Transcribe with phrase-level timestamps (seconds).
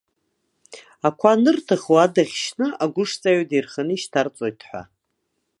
[1.07, 4.81] Ақәа анырҭаху адаӷь шьны, агәышҵа аҩада ирханы ишьҭарҵоит ҳәа.